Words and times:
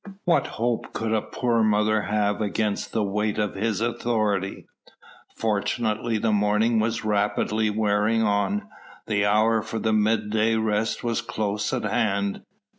What 0.25 0.47
hope 0.57 0.93
could 0.93 1.13
a 1.13 1.21
poor 1.21 1.61
mother 1.61 2.01
have 2.01 2.41
against 2.41 2.91
the 2.91 3.03
weight 3.03 3.37
of 3.37 3.53
his 3.53 3.81
authority. 3.81 4.65
Fortunately 5.35 6.17
the 6.17 6.31
morning 6.31 6.79
was 6.79 7.05
rapidly 7.05 7.69
wearing 7.69 8.23
on. 8.23 8.67
The 9.05 9.27
hour 9.27 9.61
for 9.61 9.77
the 9.77 9.93
midday 9.93 10.55
rest 10.55 11.03
was 11.03 11.21
close 11.21 11.71
at 11.71 11.83
hand. 11.83 12.41